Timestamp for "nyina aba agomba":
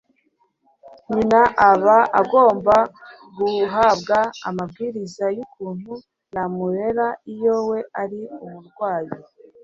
1.13-2.75